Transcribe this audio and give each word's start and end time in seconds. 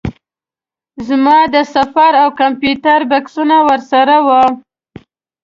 زما 1.07 1.37
د 1.55 1.57
سفر 1.75 2.11
او 2.23 2.27
کمپیوټر 2.41 2.99
بکسونه 3.11 3.55
ورسره 3.67 4.15
وو. 4.27 4.43